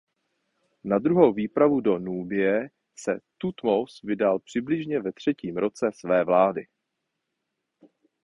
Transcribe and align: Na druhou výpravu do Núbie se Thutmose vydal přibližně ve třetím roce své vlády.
Na 0.83 0.99
druhou 0.99 1.33
výpravu 1.33 1.81
do 1.81 1.99
Núbie 1.99 2.69
se 2.95 3.19
Thutmose 3.37 3.99
vydal 4.07 4.39
přibližně 4.39 4.99
ve 5.01 5.11
třetím 5.13 5.57
roce 5.57 5.91
své 5.93 6.23
vlády. 6.23 6.67